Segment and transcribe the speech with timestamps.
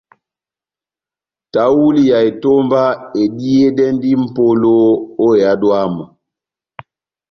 [1.53, 2.81] Tahuli ya etomba
[3.21, 4.73] ediyedɛndi mʼpolo
[5.23, 6.03] ó ehádo yamu.